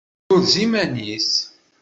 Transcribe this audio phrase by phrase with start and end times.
[0.27, 1.31] Turez iman-is.